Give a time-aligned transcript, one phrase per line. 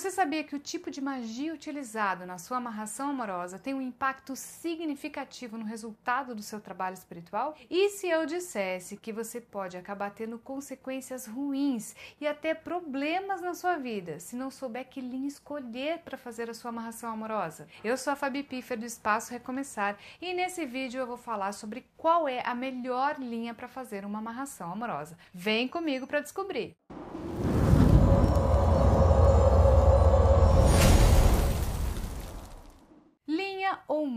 [0.00, 4.34] Você sabia que o tipo de magia utilizado na sua amarração amorosa tem um impacto
[4.34, 7.54] significativo no resultado do seu trabalho espiritual?
[7.68, 13.52] E se eu dissesse que você pode acabar tendo consequências ruins e até problemas na
[13.52, 17.68] sua vida se não souber que linha escolher para fazer a sua amarração amorosa?
[17.84, 21.84] Eu sou a Fabi Piffer do Espaço Recomeçar e nesse vídeo eu vou falar sobre
[21.98, 25.18] qual é a melhor linha para fazer uma amarração amorosa.
[25.34, 26.74] Vem comigo para descobrir!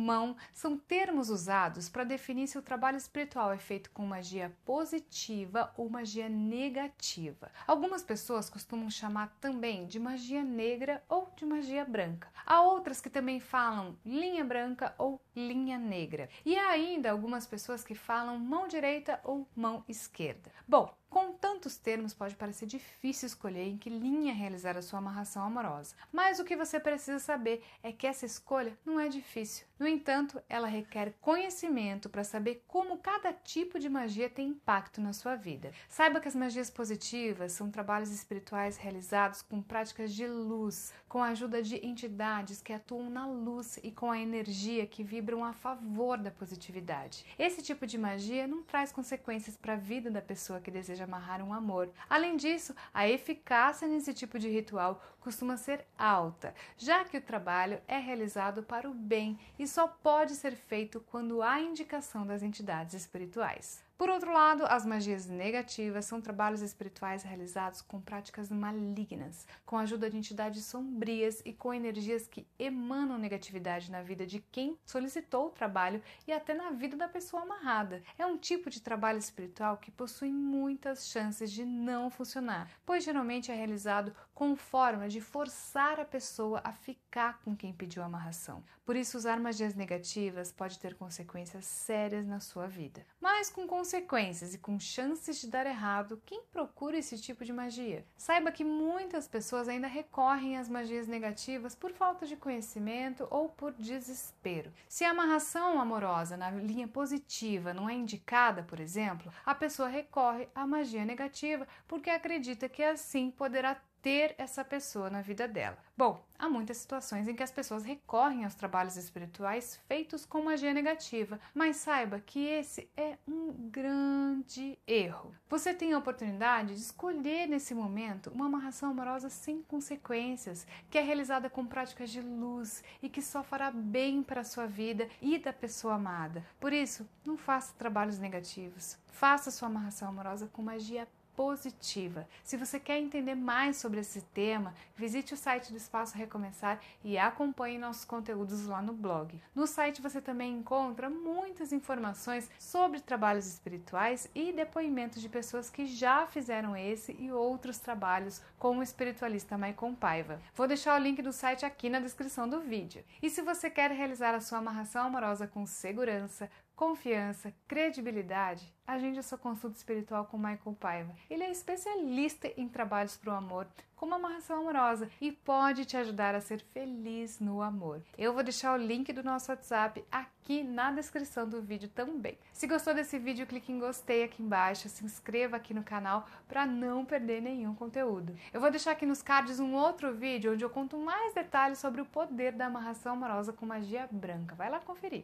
[0.03, 5.73] Mão são termos usados para definir se o trabalho espiritual é feito com magia positiva
[5.77, 7.49] ou magia negativa.
[7.65, 12.27] Algumas pessoas costumam chamar também de magia negra ou de magia branca.
[12.45, 16.29] Há outras que também falam linha branca ou linha negra.
[16.45, 20.51] E há ainda algumas pessoas que falam mão direita ou mão esquerda.
[20.67, 25.43] Bom, com tantos termos, pode parecer difícil escolher em que linha realizar a sua amarração
[25.43, 29.67] amorosa, mas o que você precisa saber é que essa escolha não é difícil.
[29.77, 35.13] No entanto, ela requer conhecimento para saber como cada tipo de magia tem impacto na
[35.13, 35.71] sua vida.
[35.87, 41.27] Saiba que as magias positivas são trabalhos espirituais realizados com práticas de luz, com a
[41.27, 46.17] ajuda de entidades que atuam na luz e com a energia que vibram a favor
[46.17, 47.25] da positividade.
[47.37, 51.41] Esse tipo de magia não traz consequências para a vida da pessoa que deseja amarrar
[51.41, 51.89] um amor.
[52.09, 57.81] Além disso, a eficácia nesse tipo de ritual costuma ser alta, já que o trabalho
[57.87, 62.93] é realizado para o bem e só pode ser feito quando há indicação das entidades
[62.93, 63.83] espirituais.
[63.97, 69.81] Por outro lado, as magias negativas são trabalhos espirituais realizados com práticas malignas, com a
[69.81, 75.47] ajuda de entidades sombrias e com energias que emanam negatividade na vida de quem solicitou
[75.47, 78.01] o trabalho e até na vida da pessoa amarrada.
[78.17, 83.51] É um tipo de trabalho espiritual que possui muitas chances de não funcionar, pois geralmente
[83.51, 88.63] é realizado com forma de forçar a pessoa a ficar com quem pediu a amarração.
[88.85, 93.05] Por isso, usar magias negativas pode ter consequências sérias na sua vida.
[93.21, 98.05] Mas com consequências e com chances de dar errado, quem procura esse tipo de magia?
[98.15, 103.73] Saiba que muitas pessoas ainda recorrem às magias negativas por falta de conhecimento ou por
[103.73, 104.71] desespero.
[104.87, 110.47] Se a amarração amorosa na linha positiva não é indicada, por exemplo, a pessoa recorre
[110.55, 115.77] à magia negativa porque acredita que assim poderá ter essa pessoa na vida dela.
[115.95, 120.73] Bom, há muitas situações em que as pessoas recorrem aos trabalhos espirituais feitos com magia
[120.73, 125.33] negativa, mas saiba que esse é um grande erro.
[125.49, 131.01] Você tem a oportunidade de escolher nesse momento uma amarração amorosa sem consequências, que é
[131.01, 135.39] realizada com práticas de luz e que só fará bem para a sua vida e
[135.39, 136.45] da pessoa amada.
[136.59, 138.97] Por isso, não faça trabalhos negativos.
[139.13, 142.27] Faça sua amarração amorosa com magia positiva.
[142.43, 147.17] Se você quer entender mais sobre esse tema, visite o site do Espaço Recomeçar e
[147.17, 149.41] acompanhe nossos conteúdos lá no blog.
[149.53, 155.85] No site você também encontra muitas informações sobre trabalhos espirituais e depoimentos de pessoas que
[155.85, 160.39] já fizeram esse e outros trabalhos com o espiritualista Maicon Paiva.
[160.55, 163.03] Vou deixar o link do site aqui na descrição do vídeo.
[163.21, 166.49] E se você quer realizar a sua amarração amorosa com segurança,
[166.83, 171.15] confiança, credibilidade, agende a sua consulta espiritual com Michael Paiva.
[171.29, 176.35] Ele é especialista em trabalhos para o amor, como amarração amorosa, e pode te ajudar
[176.35, 178.01] a ser feliz no amor.
[178.17, 182.37] Eu vou deixar o link do nosso WhatsApp aqui na descrição do vídeo também.
[182.51, 186.65] Se gostou desse vídeo, clique em gostei aqui embaixo, se inscreva aqui no canal para
[186.65, 188.35] não perder nenhum conteúdo.
[188.51, 192.01] Eu vou deixar aqui nos cards um outro vídeo onde eu conto mais detalhes sobre
[192.01, 194.53] o poder da amarração amorosa com magia branca.
[194.53, 195.23] Vai lá conferir.